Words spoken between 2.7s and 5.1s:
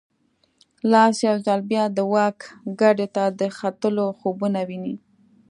ګدۍ ته د ختلو خوبونه ویني.